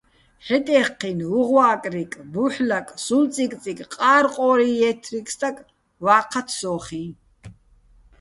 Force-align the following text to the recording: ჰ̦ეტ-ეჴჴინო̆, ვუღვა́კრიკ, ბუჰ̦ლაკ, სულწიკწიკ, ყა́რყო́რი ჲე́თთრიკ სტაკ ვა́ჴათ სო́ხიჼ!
ჰ̦ეტ-ეჴჴინო̆, 0.45 1.29
ვუღვა́კრიკ, 1.33 2.11
ბუჰ̦ლაკ, 2.31 2.87
სულწიკწიკ, 3.05 3.79
ყა́რყო́რი 3.95 4.69
ჲე́თთრიკ 4.79 5.27
სტაკ 5.33 5.57
ვა́ჴათ 6.03 6.47
სო́ხიჼ! 6.59 7.03